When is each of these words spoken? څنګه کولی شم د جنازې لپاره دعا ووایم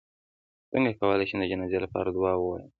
څنګه 0.71 0.91
کولی 0.99 1.25
شم 1.29 1.37
د 1.41 1.45
جنازې 1.51 1.79
لپاره 1.85 2.09
دعا 2.17 2.33
ووایم 2.37 2.69